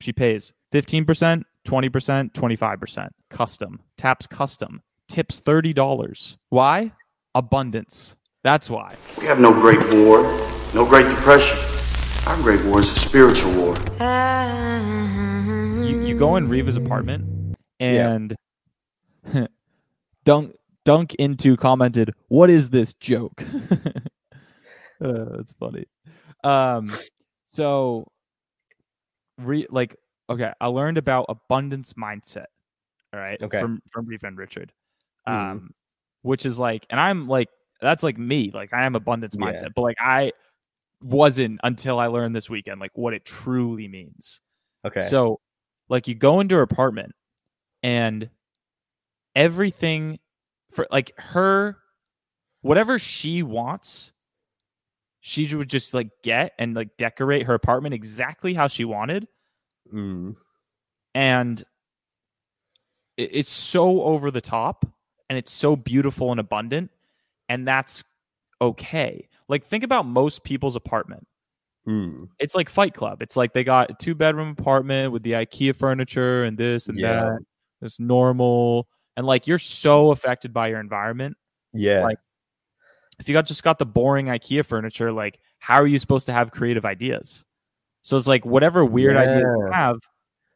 [0.00, 3.08] She pays 15%, 20%, 25%.
[3.30, 3.80] Custom.
[3.96, 4.82] Taps custom.
[5.08, 6.36] Tips $30.
[6.50, 6.92] Why?
[7.34, 8.16] Abundance.
[8.42, 8.94] That's why.
[9.18, 10.22] We have no great war,
[10.74, 11.58] no great depression.
[12.26, 13.76] Our great war is a spiritual war.
[15.84, 18.34] You, you go in Reva's apartment and
[20.24, 20.54] Dunk
[20.84, 23.42] Dunk into commented, "What is this joke?"
[25.00, 25.86] uh, that's funny.
[26.44, 26.92] Um,
[27.46, 28.06] so,
[29.38, 29.96] re, like,
[30.30, 32.46] okay, I learned about abundance mindset.
[33.14, 33.58] All right, Okay.
[33.60, 34.72] from from Reva and Richard,
[35.28, 35.32] Mhm.
[35.32, 35.74] um,
[36.22, 37.48] which is like, and I'm like,
[37.82, 39.42] that's like me, like I am abundance Yeah.
[39.42, 40.32] mindset, but like I
[41.02, 44.40] wasn't until I learned this weekend, like what it truly means.
[44.84, 45.02] Okay.
[45.02, 45.40] So,
[45.90, 47.12] like, you go into her apartment,
[47.82, 48.30] and
[49.36, 50.18] everything
[50.72, 51.78] for like her,
[52.62, 54.12] whatever she wants,
[55.28, 59.26] she would just like get and like decorate her apartment exactly how she wanted,
[59.92, 60.36] Mm.
[61.16, 61.64] and
[63.16, 64.84] it- it's so over the top,
[65.28, 66.92] and it's so beautiful and abundant,
[67.48, 68.04] and that's
[68.60, 69.28] okay.
[69.48, 71.26] Like, think about most people's apartment
[71.88, 72.28] Mm.
[72.40, 73.20] it's like Fight Club.
[73.22, 76.98] It's like they got a two bedroom apartment with the IKEA furniture and this and
[76.98, 77.12] Yeah.
[77.22, 77.38] that.
[77.82, 78.88] It's normal.
[79.16, 81.36] And like you're so affected by your environment.
[81.72, 82.02] Yeah.
[82.02, 82.18] Like,
[83.18, 86.32] If you got just got the boring IKEA furniture, like how are you supposed to
[86.32, 87.44] have creative ideas?
[88.02, 89.96] So it's like whatever weird ideas you have,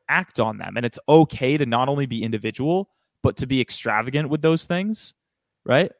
[0.08, 0.76] act on them.
[0.76, 2.90] And it's okay to not only be individual,
[3.22, 5.14] but to be extravagant with those things.
[5.64, 5.90] Right?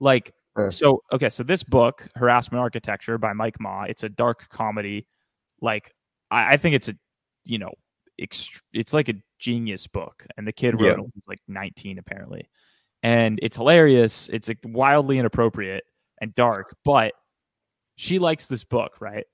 [0.00, 0.32] Like
[0.70, 5.06] so okay, so this book, Harassment Architecture by Mike Ma, it's a dark comedy.
[5.60, 5.94] Like
[6.30, 6.94] I, I think it's a
[7.44, 7.72] you know,
[8.20, 10.26] ext- it's like a genius book.
[10.36, 11.04] And the kid wrote Yeah.
[11.04, 12.48] it was like 19 apparently.
[13.02, 14.28] And it's hilarious.
[14.28, 15.84] It's like wildly inappropriate
[16.22, 17.12] and dark, but
[17.96, 19.24] she likes this book, right?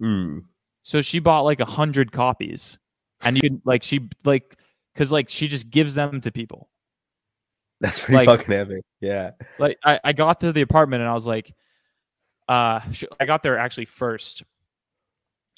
[0.00, 0.42] Mm.
[0.84, 2.78] So she bought like a hundred copies,
[3.24, 4.54] and you can like she like
[4.92, 6.68] because like she just gives them to people.
[7.80, 8.84] That's pretty Like- fucking epic.
[9.00, 9.32] Yeah.
[9.58, 11.52] Like I, I got to the apartment and I was like,
[12.48, 14.42] uh, sh I got there actually first,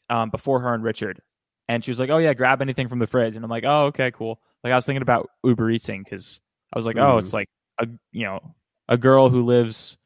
[0.09, 1.21] um, before her and Richard,
[1.69, 3.87] and she was like, oh yeah, grab anything from the fridge, and I'm like, oh
[3.87, 4.41] okay, cool.
[4.65, 6.41] Like I was thinking about Uber Eating because
[6.73, 7.19] I was like, oh, Mhm.
[7.19, 7.49] it's like
[7.79, 8.55] a you know
[8.89, 9.99] a girl who lives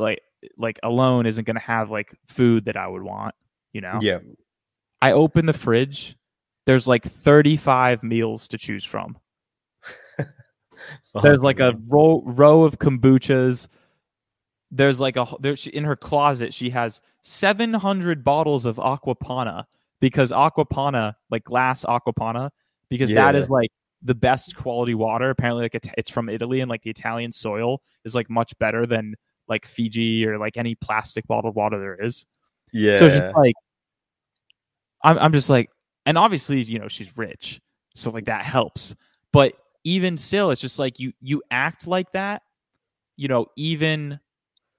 [0.00, 0.20] like
[0.56, 3.34] like alone isn't gonna have like food that I would want,
[3.72, 3.98] you know.
[4.02, 4.18] Yeah.
[5.02, 6.16] I open the fridge.
[6.66, 9.16] There's like 35 meals to choose from.
[11.22, 13.68] There's like a row row of kombuchas.
[14.70, 16.54] There's like a there she, in her closet.
[16.54, 19.66] She has 700 bottles of Acqua Panna
[20.00, 22.50] because Acqua Panna, like glass Acqua Panna,
[22.88, 23.38] because that Yeah.
[23.40, 23.70] is like
[24.02, 25.30] the best quality water.
[25.30, 29.14] Apparently, like it's from Italy and like the Italian soil is like much better than
[29.50, 32.24] like Fiji or like any plastic bottled water there is.
[32.72, 32.98] yeah.
[32.98, 33.54] So it's just like,
[35.02, 35.68] I'm, I'm just like,
[36.06, 37.60] and obviously, you know, she's rich,
[37.94, 38.94] so like that helps.
[39.32, 42.42] But even still, it's just like you you act like that,
[43.16, 44.18] you know, even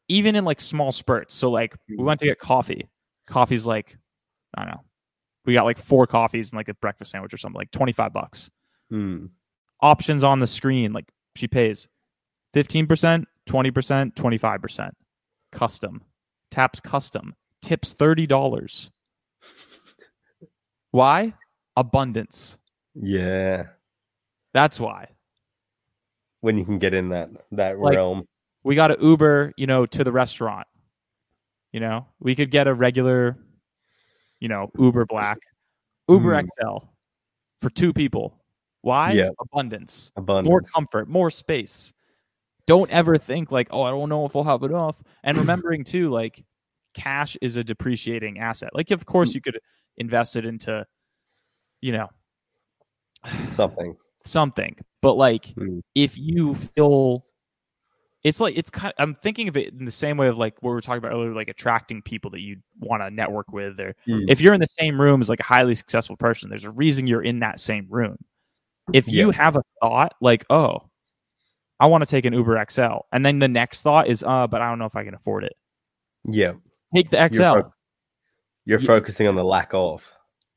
[0.08, 1.36] even in like small spurts.
[1.36, 2.90] So like we went to get coffee.
[3.28, 3.98] Coffee's like,
[4.56, 4.82] I don't know,
[5.46, 8.14] we got like four coffees and like a breakfast sandwich or something, like twenty five
[8.14, 8.50] bucks.
[8.92, 9.30] Mm.
[9.82, 11.88] Options on the screen, like she pays
[12.54, 12.86] fifteen
[13.52, 14.94] percent, twenty percent, twenty five percent.
[15.52, 16.02] Custom
[16.50, 18.92] taps custom tips thirty dollars.
[20.92, 21.34] Why?
[21.78, 22.58] Abundance.
[22.96, 23.68] Yeah.
[24.54, 25.08] That's why.
[26.42, 28.28] When you can get in that that Like- realm.
[28.64, 30.68] We got to Uber, you know, to the restaurant.
[31.72, 33.36] You know, we could get a regular,
[34.40, 35.40] you know, Uber Black,
[36.08, 36.48] Uber Mm.
[36.48, 36.86] XL
[37.60, 38.38] for two people.
[38.82, 39.14] Why?
[39.14, 39.30] Yeah.
[39.40, 40.12] Abundance.
[40.16, 40.48] Abundance.
[40.48, 41.92] More comfort, more space.
[42.68, 45.02] Don't ever think like, oh, I don't know if I'll have enough.
[45.24, 46.44] And remembering too, like,
[46.94, 48.70] cash is a depreciating asset.
[48.74, 49.60] Like, of course, you could
[49.98, 50.86] invest it into,
[51.82, 52.08] you know,
[53.48, 53.96] Something.
[54.24, 54.76] something.
[55.02, 55.82] But like, Mm.
[55.96, 57.26] if you feel,
[58.24, 58.94] it's like it's kind.
[58.98, 61.00] Of, I'm thinking of it in the same way of like what we were talking
[61.00, 63.80] about earlier, like attracting people that you want to network with.
[63.80, 64.26] Or Mm.
[64.30, 67.08] if you're in the same room as like a highly successful person, there's a reason
[67.08, 68.18] you're in that same room.
[68.94, 69.34] If you Yeah.
[69.38, 70.90] have a thought like, oh,
[71.82, 74.62] I want to take an Uber XL, and then the next thought is, uh, but
[74.62, 75.54] I don't know if I can afford it.
[76.26, 76.54] Yeah.
[76.96, 77.42] Take the You're, XL.
[77.62, 77.72] fo-
[78.66, 78.88] you're Yeah.
[78.88, 80.10] focusing on the lack of.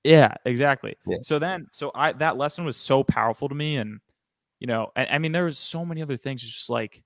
[0.05, 0.95] Yeah, exactly.
[1.07, 1.17] Yeah.
[1.23, 4.01] So then, so I that lesson was so powerful to me, and
[4.61, 6.43] you know, I, I mean, there was so many other things.
[6.43, 7.03] It's just like,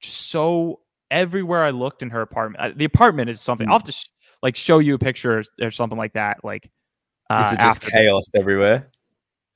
[0.00, 0.80] just so
[1.10, 2.62] everywhere I looked in her apartment.
[2.64, 3.66] uh, The apartment is something.
[3.66, 3.70] Mm.
[3.72, 4.08] I'll have to sh-
[4.42, 6.44] like show you a picture or, or something like that.
[6.44, 6.70] Like,
[7.30, 8.88] uh, Is it just chaos everywhere?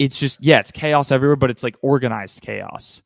[0.00, 3.02] It's just yeah, it's chaos everywhere, but it's like organized chaos.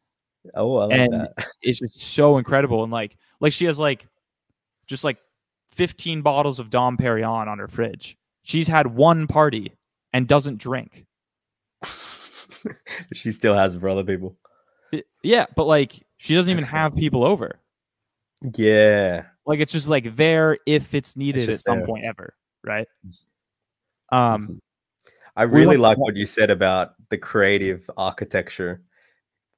[0.55, 1.47] Oh, I like And- that.
[1.63, 4.07] It's just so incredible, and like, like she has like,
[4.87, 5.19] just like,
[5.71, 8.17] fifteen bottles of Dom Perignon on her fridge.
[8.43, 9.73] She's had one party,
[10.13, 11.07] and doesn't drink.
[13.15, 14.37] she still has for other people.
[15.23, 16.79] Yeah, but like she doesn't even That's cool.
[16.81, 17.61] have people over.
[18.57, 19.25] Yeah.
[19.47, 21.87] Like it's just like there if it's needed at some there.
[21.87, 22.87] point ever, right?
[24.13, 24.61] Um,
[25.37, 28.83] I really like what you said about the creative architecture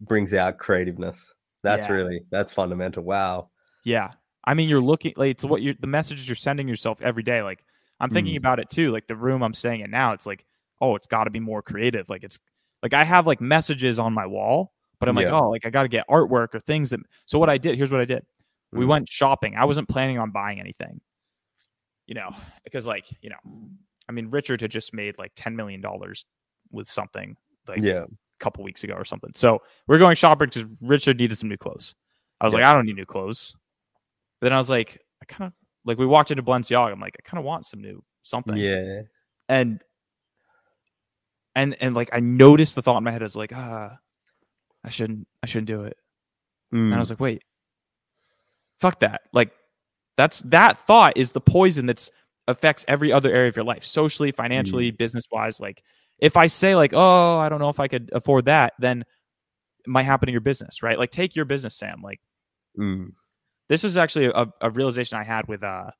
[0.01, 1.33] brings out creativeness.
[1.63, 1.95] That's Yeah.
[1.95, 3.03] really that's fundamental.
[3.03, 3.51] Wow.
[3.85, 4.13] yeah.
[4.49, 7.43] I mean, you're looking like it's what you're the messages you're sending yourself every day.
[7.43, 7.65] Like
[7.99, 8.39] I'm thinking Mm.
[8.39, 8.93] about it too.
[8.93, 10.45] Like the room I'm staying in now, it's like,
[10.81, 12.09] oh, it's got to be more creative.
[12.09, 12.39] Like it's
[12.83, 15.41] like I have like messages on my wall, but I'm like, Yeah.
[15.41, 17.01] oh, like I got to get artwork or things that.
[17.25, 18.25] So what I did, here's what I did.
[18.71, 18.89] We Mm.
[18.89, 19.57] went shopping.
[19.57, 21.01] I wasn't planning on buying anything,
[22.07, 22.31] you know,
[22.65, 23.69] because like you know,
[24.09, 26.25] I mean, Richard had just made like ten million dollars
[26.71, 28.05] with something like Yeah.
[28.41, 29.31] Couple weeks ago or something.
[29.35, 31.95] So we're going shopping because Richard needed some new clothes.
[32.41, 32.61] I was Yeah.
[32.61, 33.57] like, I don't need new clothes.
[34.41, 35.53] But then I was like, I kind of
[35.85, 36.93] like we walked into Balenciaga.
[36.93, 38.57] I'm like, I kind of want some new something.
[38.57, 39.03] Yeah.
[39.49, 39.81] And
[41.55, 43.23] and and like I noticed the thought in my head.
[43.23, 43.97] I was like, ah,
[44.85, 45.97] I shouldn't, I shouldn't do it.
[46.73, 46.99] And I Mm.
[46.99, 47.43] was like, wait,
[48.81, 49.23] fuck that.
[49.33, 49.53] Like
[50.17, 52.11] that's that thought is the poison that's
[52.49, 55.61] affects every other area of your life, socially, financially, business wise.
[55.61, 55.83] Like
[56.19, 59.89] if I say like, oh, I don't know if I could afford that, then it
[59.89, 60.99] might happen in your business, right?
[60.99, 62.01] Like take your business, Sam.
[62.03, 62.21] Like
[62.79, 63.13] Mm.
[63.69, 65.91] this is actually a, a realization I had with uh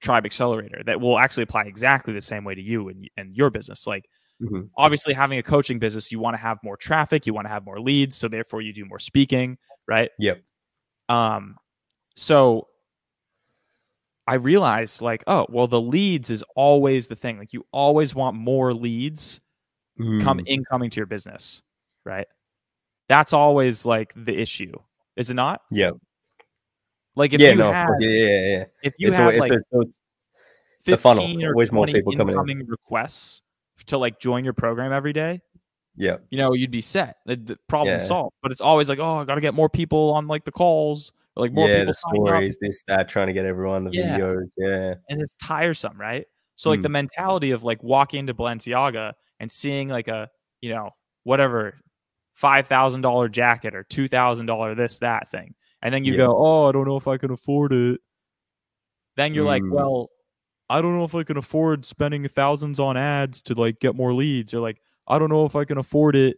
[0.00, 3.50] Tribe Accelerator that will actually apply exactly the same way to you and, and your
[3.50, 3.86] business.
[3.86, 4.04] Like
[4.40, 4.68] Mhm.
[4.76, 7.64] obviously having a coaching business, you want to have more traffic, you want to have
[7.64, 10.10] more leads, so therefore you do more speaking, right?
[10.18, 10.42] Yep.
[11.08, 11.56] Um,
[12.16, 12.68] so
[14.26, 17.38] I realized like, oh, well, the leads is always the thing.
[17.38, 19.40] Like you always want more leads
[19.98, 20.44] come Mm.
[20.46, 21.62] incoming to your business,
[22.04, 22.26] right?
[23.08, 24.72] That's always like the issue,
[25.16, 25.62] is it not?
[25.70, 25.90] Yeah.
[27.16, 27.98] Like if yeah, you no, course.
[28.00, 28.26] yeah, yeah,
[28.58, 28.64] yeah.
[28.82, 30.00] if you it's had always, like it's, it's,
[30.84, 32.40] the 15 funnel, or always more 20 people coming in.
[32.40, 33.42] incoming requests
[33.86, 35.40] to like join your program every day,
[35.96, 36.18] yeah.
[36.30, 37.16] you know, you'd be set.
[37.26, 37.98] The, the problem Yeah.
[38.06, 38.34] solved.
[38.42, 41.12] But it's always like, oh, I got to get more people on like the calls,
[41.34, 43.84] or like more yeah, people the signing up, stories, this, that, trying to get everyone
[43.84, 44.18] the Yeah.
[44.18, 44.44] videos.
[44.56, 44.94] Yeah.
[45.10, 46.26] and it's tiresome, right?
[46.54, 46.84] So like Mm.
[46.84, 50.28] the mentality of like walking into Balenciaga and seeing like a
[50.60, 50.90] you know
[51.24, 51.74] whatever
[52.34, 56.26] five thousand dollar jacket or two thousand dollar this that thing, and then you Yeah.
[56.26, 58.00] go, oh, I don't know if I can afford it.
[59.16, 59.72] Then you're like, Mm.
[59.72, 60.10] well,
[60.70, 64.12] I don't know if I can afford spending thousands on ads to like get more
[64.14, 66.36] leads, or like I don't know if I can afford it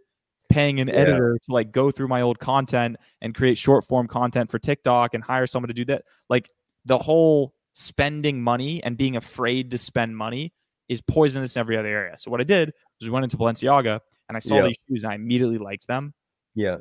[0.48, 0.94] paying an Yeah.
[0.94, 5.14] editor to like go through my old content and create short form content for TikTok
[5.14, 6.02] and hire someone to do that.
[6.28, 6.48] Like
[6.84, 10.52] the whole spending money and being afraid to spend money
[10.90, 12.16] is poisonous in every other area.
[12.18, 12.68] So what I did
[13.00, 14.66] was we went into Balenciaga and I saw Yeah.
[14.66, 16.12] these shoes and I immediately liked them.
[16.54, 16.78] Yeah.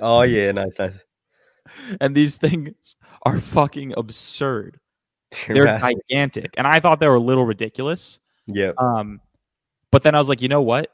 [0.00, 0.98] Oh yeah, nice, nice.
[2.00, 4.78] And these things are fucking absurd.
[5.46, 6.54] They're They're gigantic.
[6.58, 8.20] And I thought they were a little ridiculous.
[8.46, 8.72] Yeah.
[8.78, 9.20] Um,
[9.90, 10.90] but then I was like, you know what?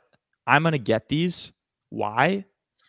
[0.46, 1.52] I'm gonna get these.
[1.88, 2.44] Why?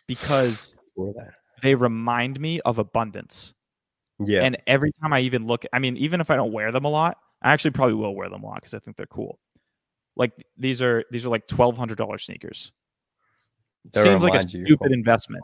[0.06, 0.76] Because
[1.62, 3.54] they remind me of abundance.
[4.20, 4.42] Yeah.
[4.42, 6.90] And every time I even look, I mean, even if I don't wear them a
[6.90, 9.38] lot, I actually probably will wear them a lot because I think they're cool.
[10.16, 12.72] Like these are these are like twelve hundred dollar sneakers.
[13.92, 15.42] They Seems like a remind you stupid investment,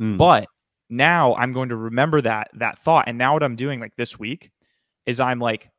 [0.00, 0.16] Mm.
[0.16, 0.46] but
[0.88, 3.04] now I'm going to remember that that thought.
[3.06, 4.50] And now what I'm doing like this week
[5.06, 5.70] is I'm like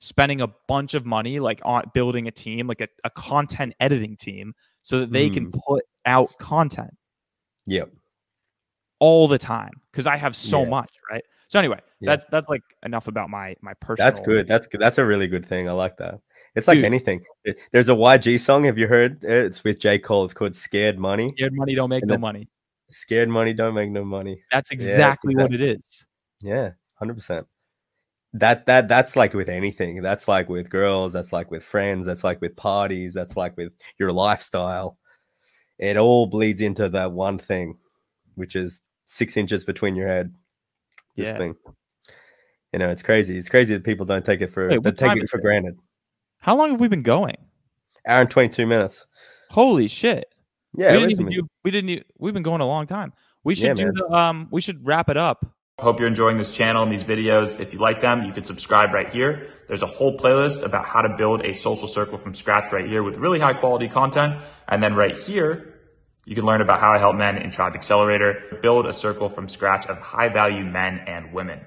[0.00, 4.16] spending a bunch of money like on building a team, like a, a content editing
[4.16, 6.90] team, so that they can put out content
[7.66, 7.84] yeah.
[8.98, 10.68] all the time because I have so Yeah.
[10.68, 11.24] much, right?
[11.48, 12.10] So anyway, Yeah.
[12.12, 14.10] that's that's like enough about my my personal.
[14.10, 14.46] That's good.
[14.46, 14.80] That's good.
[14.80, 15.68] That's a really good thing.
[15.68, 16.20] I like that.
[16.54, 16.84] It's like Dude.
[16.84, 17.22] anything.
[17.72, 18.64] There's a YG song.
[18.64, 19.24] Have you heard?
[19.24, 20.24] It's with J Cole.
[20.24, 22.48] It's called "Scared Money." Scared money don't make And no money.
[22.90, 24.42] Scared money don't make no money.
[24.50, 26.04] That's that's exactly what it is.
[26.40, 27.46] Yeah, hundred percent.
[28.34, 30.02] That that that's like with anything.
[30.02, 31.12] That's like with girls.
[31.14, 32.06] That's like with friends.
[32.06, 33.14] That's like with parties.
[33.14, 34.98] That's like with your lifestyle.
[35.78, 37.78] It all bleeds into that one thing,
[38.34, 40.34] which is six inches between your head.
[41.18, 41.38] This Yeah.
[41.38, 41.56] thing.
[42.72, 43.36] You know, it's crazy.
[43.36, 45.38] It's crazy that people don't take it for Wait, they take time it is for
[45.38, 45.42] it?
[45.42, 45.76] granted.
[46.38, 47.34] How long have we been going?
[48.06, 49.04] Hour and twenty two minutes.
[49.50, 50.26] Holy shit!
[50.76, 51.48] Yeah, we didn't even do.
[51.64, 52.06] We didn't.
[52.18, 53.12] We've been going a long time.
[53.42, 53.94] We should Yeah, do man.
[53.94, 54.06] the.
[54.12, 54.48] Um.
[54.50, 55.44] We should wrap it up.
[55.80, 57.60] Hope you're enjoying this channel and these videos.
[57.60, 59.46] If you like them, you can subscribe right here.
[59.68, 63.02] There's a whole playlist about how to build a social circle from scratch right here
[63.04, 64.42] with really high quality content.
[64.66, 65.67] And then right here,
[66.28, 69.48] you can learn about how I help men in Tribe Accelerator build a circle from
[69.48, 71.60] scratch of high value men and women.